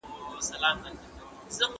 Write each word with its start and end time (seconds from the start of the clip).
هغوی 0.09 0.35
کیسې 0.39 0.55
لولي. 0.61 0.91